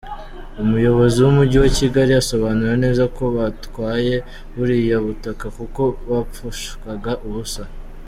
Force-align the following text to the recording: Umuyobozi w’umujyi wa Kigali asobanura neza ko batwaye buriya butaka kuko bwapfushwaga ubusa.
Umuyobozi 0.63 1.17
w’umujyi 1.21 1.57
wa 1.63 1.69
Kigali 1.77 2.11
asobanura 2.21 2.73
neza 2.83 3.03
ko 3.15 3.23
batwaye 3.35 4.15
buriya 4.55 4.97
butaka 5.05 5.45
kuko 5.57 5.81
bwapfushwaga 6.01 7.13
ubusa. 7.27 7.63